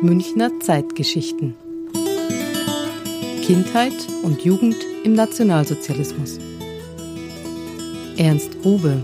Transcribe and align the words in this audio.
Münchner 0.00 0.52
Zeitgeschichten. 0.60 1.56
Kindheit 3.44 4.06
und 4.22 4.44
Jugend 4.44 4.76
im 5.02 5.14
Nationalsozialismus. 5.14 6.38
Ernst 8.16 8.62
Grube. 8.62 9.02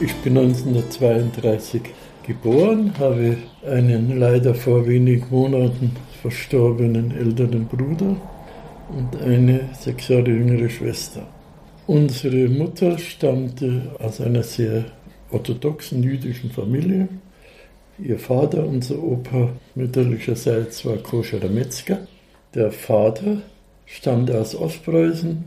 Ich 0.00 0.12
bin 0.16 0.36
1932 0.36 1.82
geboren, 2.26 2.92
habe 2.98 3.36
einen 3.64 4.18
leider 4.18 4.56
vor 4.56 4.84
wenigen 4.88 5.26
Monaten 5.30 5.92
verstorbenen 6.22 7.16
älteren 7.16 7.68
Bruder 7.68 8.16
und 8.88 9.22
eine 9.22 9.68
sechs 9.78 10.08
Jahre 10.08 10.30
jüngere 10.30 10.68
Schwester. 10.68 11.24
Unsere 11.86 12.48
Mutter 12.48 12.98
stammte 12.98 13.94
aus 14.00 14.20
einer 14.20 14.42
sehr 14.42 14.86
orthodoxen 15.30 16.02
jüdischen 16.02 16.50
Familie. 16.50 17.08
Ihr 17.98 18.18
Vater, 18.18 18.66
unser 18.66 19.02
Opa 19.02 19.50
mütterlicherseits, 19.74 20.84
war 20.84 20.98
koscherer 20.98 21.48
Metzger. 21.48 22.06
Der 22.54 22.70
Vater 22.70 23.42
stammte 23.86 24.38
aus 24.38 24.54
Ostpreußen, 24.54 25.46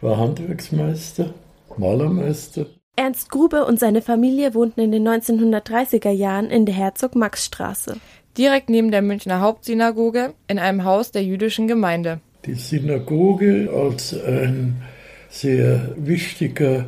war 0.00 0.16
Handwerksmeister, 0.16 1.34
Malermeister. 1.76 2.66
Ernst 2.94 3.30
Grube 3.30 3.64
und 3.64 3.80
seine 3.80 4.02
Familie 4.02 4.54
wohnten 4.54 4.80
in 4.80 4.92
den 4.92 5.08
1930er 5.08 6.10
Jahren 6.10 6.50
in 6.50 6.66
der 6.66 6.74
Herzog-Max-Straße. 6.74 7.96
Direkt 8.36 8.70
neben 8.70 8.90
der 8.90 9.02
Münchner 9.02 9.40
Hauptsynagoge 9.40 10.34
in 10.46 10.58
einem 10.58 10.84
Haus 10.84 11.10
der 11.10 11.24
jüdischen 11.24 11.66
Gemeinde. 11.66 12.20
Die 12.44 12.54
Synagoge 12.54 13.70
als 13.74 14.14
ein 14.14 14.82
sehr 15.28 15.92
wichtiger 15.96 16.86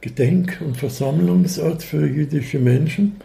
Gedenk- 0.00 0.60
und 0.64 0.76
Versammlungsort 0.76 1.82
für 1.82 2.06
jüdische 2.06 2.58
Menschen. 2.58 3.20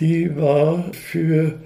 Die 0.00 0.36
war 0.36 0.84
für 0.92 1.58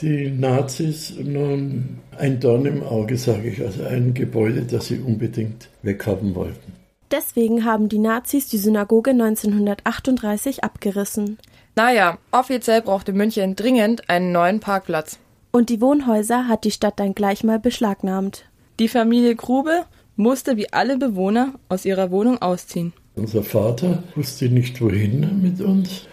die 0.00 0.30
Nazis 0.30 1.14
nun 1.18 1.98
ein 2.16 2.40
Dorn 2.40 2.66
im 2.66 2.82
Auge, 2.82 3.16
sage 3.16 3.48
ich, 3.48 3.60
also 3.60 3.84
ein 3.84 4.14
Gebäude, 4.14 4.62
das 4.62 4.86
sie 4.86 4.98
unbedingt 4.98 5.68
weghaben 5.82 6.34
wollten. 6.34 6.72
Deswegen 7.10 7.64
haben 7.64 7.88
die 7.88 7.98
Nazis 7.98 8.48
die 8.48 8.58
Synagoge 8.58 9.10
1938 9.10 10.62
abgerissen. 10.62 11.38
Naja, 11.74 12.18
offiziell 12.30 12.82
brauchte 12.82 13.12
München 13.12 13.56
dringend 13.56 14.08
einen 14.08 14.32
neuen 14.32 14.60
Parkplatz. 14.60 15.18
Und 15.50 15.68
die 15.70 15.80
Wohnhäuser 15.80 16.46
hat 16.46 16.64
die 16.64 16.70
Stadt 16.70 17.00
dann 17.00 17.14
gleich 17.14 17.42
mal 17.42 17.58
beschlagnahmt. 17.58 18.44
Die 18.78 18.88
Familie 18.88 19.34
Grube 19.34 19.84
musste 20.14 20.56
wie 20.56 20.72
alle 20.72 20.96
Bewohner 20.98 21.54
aus 21.68 21.84
ihrer 21.84 22.10
Wohnung 22.10 22.40
ausziehen. 22.40 22.92
Unser 23.16 23.42
Vater 23.42 24.04
wusste 24.14 24.48
nicht 24.48 24.80
wohin 24.80 25.42
mit 25.42 25.60
uns. 25.60 26.06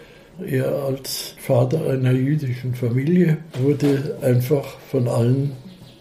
Er 0.44 0.72
als 0.84 1.34
Vater 1.48 1.88
einer 1.88 2.12
jüdischen 2.12 2.74
Familie 2.74 3.38
wurde 3.58 4.18
einfach 4.20 4.66
von 4.90 5.08
allen 5.08 5.52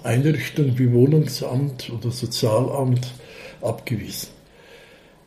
Einrichtungen 0.03 0.77
wie 0.77 0.91
Wohnungsamt 0.91 1.89
oder 1.89 2.11
Sozialamt 2.11 3.13
abgewiesen. 3.61 4.27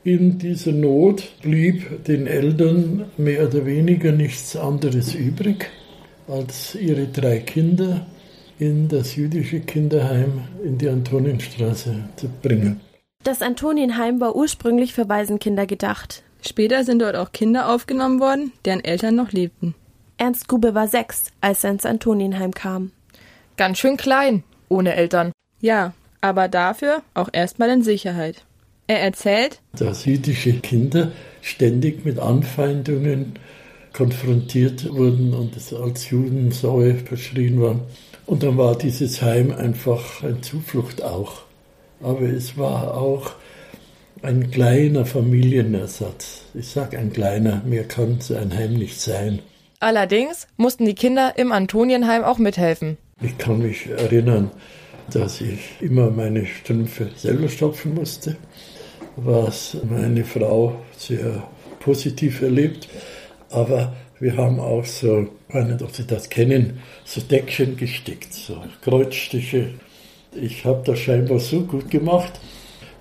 In 0.04 0.38
dieser 0.38 0.72
Not 0.72 1.22
blieb 1.40 2.04
den 2.04 2.26
Eltern 2.26 3.06
mehr 3.16 3.48
oder 3.48 3.64
weniger 3.64 4.12
nichts 4.12 4.56
anderes 4.56 5.14
übrig, 5.14 5.70
als 6.28 6.74
ihre 6.74 7.06
drei 7.06 7.38
Kinder 7.38 8.06
in 8.58 8.88
das 8.88 9.16
jüdische 9.16 9.60
Kinderheim 9.60 10.42
in 10.62 10.76
die 10.76 10.90
Antonienstraße 10.90 11.94
zu 12.16 12.28
bringen. 12.42 12.82
Das 13.24 13.40
Antonienheim 13.40 14.20
war 14.20 14.36
ursprünglich 14.36 14.92
für 14.92 15.08
Waisenkinder 15.08 15.64
gedacht. 15.64 16.24
Später 16.42 16.84
sind 16.84 17.00
dort 17.00 17.16
auch 17.16 17.32
Kinder 17.32 17.70
aufgenommen 17.70 18.20
worden, 18.20 18.52
deren 18.66 18.84
Eltern 18.84 19.16
noch 19.16 19.32
lebten. 19.32 19.74
Ernst 20.20 20.48
Grube 20.48 20.74
war 20.74 20.86
sechs, 20.86 21.32
als 21.40 21.64
er 21.64 21.70
ins 21.70 21.86
Antonienheim 21.86 22.52
kam. 22.52 22.92
Ganz 23.56 23.78
schön 23.78 23.96
klein, 23.96 24.44
ohne 24.68 24.94
Eltern. 24.94 25.32
Ja, 25.62 25.94
aber 26.20 26.46
dafür 26.46 27.00
auch 27.14 27.30
erstmal 27.32 27.70
in 27.70 27.82
Sicherheit. 27.82 28.44
Er 28.86 29.00
erzählt, 29.00 29.62
dass 29.72 30.04
jüdische 30.04 30.52
Kinder 30.60 31.12
ständig 31.40 32.04
mit 32.04 32.18
Anfeindungen 32.18 33.38
konfrontiert 33.94 34.92
wurden 34.92 35.32
und 35.32 35.56
es 35.56 35.72
als 35.72 36.10
Judensäue 36.10 36.96
verschrien 36.96 37.62
waren. 37.62 37.80
Und 38.26 38.42
dann 38.42 38.58
war 38.58 38.76
dieses 38.76 39.22
Heim 39.22 39.52
einfach 39.52 40.22
ein 40.22 40.42
Zuflucht 40.42 41.02
auch. 41.02 41.44
Aber 42.02 42.28
es 42.28 42.58
war 42.58 42.94
auch 42.94 43.32
ein 44.20 44.50
kleiner 44.50 45.06
Familienersatz. 45.06 46.42
Ich 46.52 46.68
sage 46.68 46.98
ein 46.98 47.10
kleiner, 47.10 47.62
mehr 47.64 47.84
kann 47.84 48.20
so 48.20 48.36
ein 48.36 48.54
Heim 48.54 48.74
nicht 48.74 49.00
sein. 49.00 49.38
Allerdings 49.82 50.46
mussten 50.58 50.84
die 50.84 50.94
Kinder 50.94 51.32
im 51.38 51.52
Antonienheim 51.52 52.22
auch 52.22 52.36
mithelfen. 52.36 52.98
Ich 53.22 53.38
kann 53.38 53.60
mich 53.60 53.86
erinnern, 53.86 54.50
dass 55.10 55.40
ich 55.40 55.58
immer 55.80 56.10
meine 56.10 56.44
Strümpfe 56.44 57.08
selber 57.16 57.48
stopfen 57.48 57.94
musste, 57.94 58.36
was 59.16 59.78
meine 59.88 60.24
Frau 60.24 60.76
sehr 60.98 61.42
positiv 61.80 62.42
erlebt. 62.42 62.88
Aber 63.48 63.94
wir 64.18 64.36
haben 64.36 64.60
auch 64.60 64.84
so, 64.84 65.28
ich 65.48 65.54
weiß 65.54 65.66
nicht, 65.66 65.82
ob 65.82 65.92
Sie 65.92 66.06
das 66.06 66.28
kennen, 66.28 66.80
so 67.06 67.22
Deckchen 67.22 67.78
gestickt, 67.78 68.34
so 68.34 68.62
Kreuzstiche. 68.82 69.70
Ich 70.34 70.66
habe 70.66 70.82
das 70.84 70.98
scheinbar 70.98 71.38
so 71.38 71.62
gut 71.62 71.90
gemacht, 71.90 72.38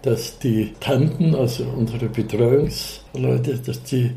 dass 0.02 0.40
die 0.40 0.74
Tanten, 0.80 1.36
also 1.36 1.66
unsere 1.66 2.08
Betreuungsleute, 2.08 3.58
dass 3.58 3.84
die 3.84 4.12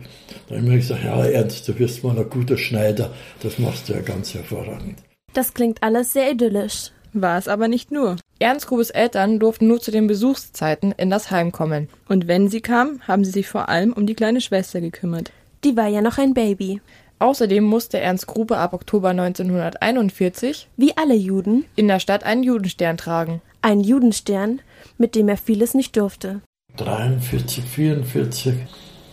dann 0.48 0.58
immer 0.66 0.76
gesagt 0.76 1.04
ja 1.04 1.24
Ernst, 1.24 1.68
du 1.68 1.78
wirst 1.78 2.04
mal 2.04 2.16
ein 2.16 2.28
guter 2.30 2.56
Schneider, 2.56 3.10
das 3.42 3.58
machst 3.58 3.88
du 3.88 3.94
ja 3.94 4.00
ganz 4.00 4.34
hervorragend. 4.34 4.98
Das 5.32 5.54
klingt 5.54 5.82
alles 5.82 6.12
sehr 6.12 6.30
idyllisch. 6.30 6.90
War 7.14 7.38
es 7.38 7.48
aber 7.48 7.68
nicht 7.68 7.90
nur. 7.90 8.16
Ernst 8.38 8.66
Grubes 8.66 8.90
Eltern 8.90 9.38
durften 9.38 9.68
nur 9.68 9.80
zu 9.80 9.90
den 9.90 10.06
Besuchszeiten 10.06 10.92
in 10.96 11.10
das 11.10 11.30
Heim 11.30 11.52
kommen. 11.52 11.88
Und 12.08 12.26
wenn 12.26 12.48
sie 12.48 12.60
kamen, 12.60 13.02
haben 13.06 13.24
sie 13.24 13.30
sich 13.30 13.48
vor 13.48 13.68
allem 13.68 13.92
um 13.92 14.06
die 14.06 14.14
kleine 14.14 14.40
Schwester 14.40 14.80
gekümmert. 14.80 15.30
Die 15.62 15.76
war 15.76 15.88
ja 15.88 16.00
noch 16.00 16.18
ein 16.18 16.34
Baby. 16.34 16.80
Außerdem 17.18 17.62
musste 17.62 18.00
Ernst 18.00 18.26
Grube 18.26 18.56
ab 18.56 18.72
Oktober 18.72 19.10
1941, 19.10 20.68
wie 20.76 20.96
alle 20.96 21.14
Juden, 21.14 21.66
in 21.76 21.86
der 21.86 22.00
Stadt 22.00 22.24
einen 22.24 22.42
Judenstern 22.42 22.96
tragen. 22.96 23.40
Ein 23.64 23.78
Judenstern, 23.78 24.60
mit 24.98 25.14
dem 25.14 25.28
er 25.28 25.36
vieles 25.36 25.72
nicht 25.74 25.96
durfte. 25.96 26.40
43, 26.78 27.62
44 27.62 28.54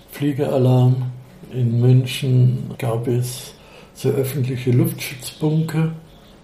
Fliegeralarm. 0.10 1.12
In 1.54 1.80
München 1.80 2.72
gab 2.80 3.08
es 3.08 3.54
so 3.94 4.10
öffentliche 4.10 4.72
Luftschutzbunker, 4.72 5.92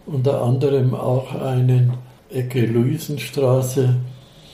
unter 0.05 0.43
anderem 0.43 0.93
auch 0.93 1.33
einen 1.33 1.93
Ecke 2.29 2.67
Luisenstraße, 2.67 3.95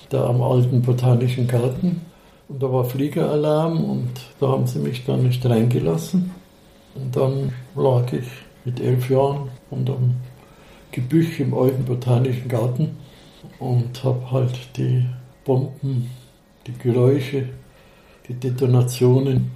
da 0.07 0.28
am 0.28 0.41
alten 0.41 0.81
Botanischen 0.81 1.45
Garten. 1.45 2.06
Und 2.47 2.63
da 2.63 2.72
war 2.72 2.85
Fliegeralarm 2.85 3.83
und 3.83 4.12
da 4.39 4.47
haben 4.47 4.66
sie 4.66 4.79
mich 4.79 5.03
dann 5.06 5.23
nicht 5.23 5.45
reingelassen. 5.45 6.31
Und 6.95 7.13
dann 7.18 7.51
lag 7.75 8.13
ich 8.13 8.28
mit 8.63 8.79
elf 8.79 9.09
Jahren 9.09 9.50
unterm 9.69 10.16
Gebüsch 10.94 11.41
im 11.41 11.53
alten 11.53 11.83
Botanischen 11.83 12.47
Garten 12.47 12.95
und 13.62 14.04
habe 14.04 14.32
halt 14.32 14.58
die 14.76 15.06
Bomben, 15.46 16.10
die 16.68 16.74
Geräusche, 16.74 17.48
die 18.28 18.34
Detonationen, 18.34 19.52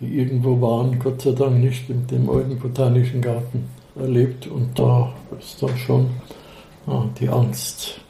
die 0.00 0.18
irgendwo 0.18 0.60
waren, 0.60 0.98
Gott 0.98 1.22
sei 1.22 1.32
Dank 1.32 1.58
nicht 1.58 1.90
in 1.90 2.06
dem 2.06 2.30
alten 2.30 2.58
Botanischen 2.58 3.20
Garten 3.20 3.68
erlebt. 3.98 4.46
Und 4.46 4.78
da 4.78 5.12
ist 5.38 5.62
dann 5.62 5.76
schon 5.76 6.10
ja, 6.86 7.08
die 7.18 7.28
Angst 7.28 8.00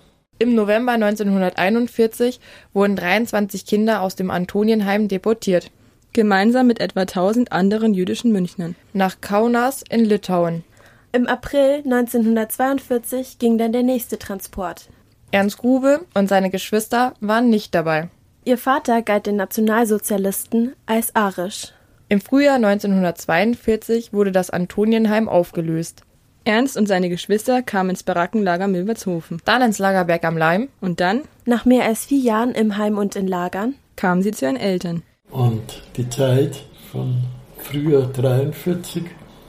im 0.40 0.54
November 0.54 0.92
1941 0.92 2.38
wurden 2.72 2.94
23 2.94 3.66
Kinder 3.66 4.02
aus 4.02 4.14
dem 4.14 4.30
Antonienheim 4.30 5.08
deportiert. 5.08 5.72
Gemeinsam 6.12 6.68
mit 6.68 6.80
etwa 6.80 7.00
1000 7.00 7.50
anderen 7.50 7.92
jüdischen 7.92 8.30
Münchnern. 8.30 8.76
Nach 8.92 9.20
Kaunas 9.20 9.82
in 9.90 10.04
Litauen. 10.04 10.62
Im 11.10 11.26
April 11.26 11.82
1942 11.84 13.40
ging 13.40 13.58
dann 13.58 13.72
der 13.72 13.82
nächste 13.82 14.16
Transport. 14.16 14.88
Ernst 15.30 15.58
Grube 15.58 16.00
und 16.14 16.28
seine 16.28 16.48
Geschwister 16.50 17.12
waren 17.20 17.50
nicht 17.50 17.74
dabei. 17.74 18.08
Ihr 18.44 18.56
Vater 18.56 19.02
galt 19.02 19.26
den 19.26 19.36
Nationalsozialisten 19.36 20.74
als 20.86 21.14
arisch. 21.14 21.74
Im 22.08 22.22
Frühjahr 22.22 22.56
1942 22.56 24.14
wurde 24.14 24.32
das 24.32 24.48
Antonienheim 24.48 25.28
aufgelöst. 25.28 26.02
Ernst 26.44 26.78
und 26.78 26.86
seine 26.86 27.10
Geschwister 27.10 27.60
kamen 27.60 27.90
ins 27.90 28.02
Barackenlager 28.02 28.68
Milbertshofen, 28.68 29.42
dann 29.44 29.60
ins 29.60 29.78
Lagerberg 29.78 30.24
am 30.24 30.38
Leim 30.38 30.68
und 30.80 31.00
dann, 31.00 31.22
nach 31.44 31.66
mehr 31.66 31.84
als 31.84 32.06
vier 32.06 32.20
Jahren 32.20 32.52
im 32.52 32.78
Heim 32.78 32.96
und 32.96 33.14
in 33.16 33.28
Lagern, 33.28 33.74
kamen 33.96 34.22
sie 34.22 34.30
zu 34.30 34.46
ihren 34.46 34.56
Eltern. 34.56 35.02
Und 35.30 35.82
die 35.98 36.08
Zeit 36.08 36.64
von 36.90 37.18
Frühjahr 37.58 38.06
43 38.06 39.02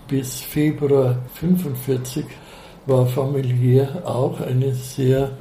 bis 0.09 0.41
Februar 0.41 1.19
45 1.35 2.25
war 2.85 3.05
familiär 3.05 4.01
auch 4.03 4.41
eine 4.41 4.73
sehr 4.73 5.31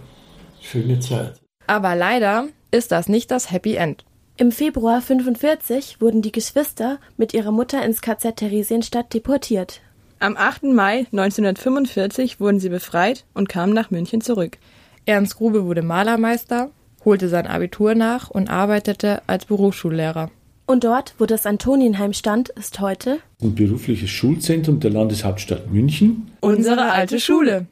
schöne 0.62 1.00
Zeit. 1.00 1.40
Aber 1.66 1.94
leider 1.94 2.48
ist 2.70 2.92
das 2.92 3.08
nicht 3.08 3.30
das 3.30 3.50
Happy 3.50 3.74
End. 3.74 4.04
Im 4.36 4.52
Februar 4.52 5.00
45 5.00 6.00
wurden 6.00 6.22
die 6.22 6.32
Geschwister 6.32 6.98
mit 7.16 7.34
ihrer 7.34 7.50
Mutter 7.50 7.84
ins 7.84 8.00
KZ 8.00 8.36
Theresienstadt 8.36 9.12
deportiert. 9.12 9.80
Am 10.20 10.36
8. 10.36 10.64
Mai 10.64 11.06
1945 11.12 12.40
wurden 12.40 12.60
sie 12.60 12.68
befreit 12.68 13.24
und 13.34 13.48
kamen 13.48 13.72
nach 13.72 13.90
München 13.90 14.20
zurück. 14.20 14.58
Ernst 15.06 15.36
Grube 15.36 15.64
wurde 15.64 15.82
Malermeister, 15.82 16.70
holte 17.04 17.28
sein 17.28 17.46
Abitur 17.46 17.94
nach 17.94 18.30
und 18.30 18.50
arbeitete 18.50 19.22
als 19.26 19.46
Berufsschullehrer. 19.46 20.30
Und 20.66 20.84
dort, 20.84 21.14
wo 21.18 21.24
das 21.24 21.46
Antonienheim 21.46 22.12
stand, 22.12 22.50
ist 22.50 22.78
heute 22.78 23.18
ein 23.42 23.54
berufliches 23.54 24.10
Schulzentrum 24.10 24.80
der 24.80 24.90
Landeshauptstadt 24.90 25.70
München. 25.70 26.30
Unsere 26.40 26.92
alte 26.92 27.18
Schule. 27.18 27.66